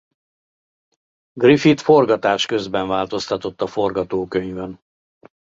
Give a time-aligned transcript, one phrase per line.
[1.33, 4.79] Griffith forgatás közben változtatott a forgatókönyvön.